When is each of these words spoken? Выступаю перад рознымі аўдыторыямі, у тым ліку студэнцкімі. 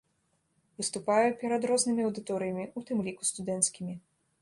Выступаю 0.81 1.27
перад 1.43 1.69
рознымі 1.73 2.01
аўдыторыямі, 2.07 2.69
у 2.77 2.87
тым 2.91 2.97
ліку 3.11 3.21
студэнцкімі. 3.35 3.93